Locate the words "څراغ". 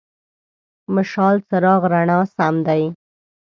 1.47-1.81